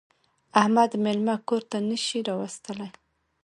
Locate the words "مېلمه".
1.03-1.35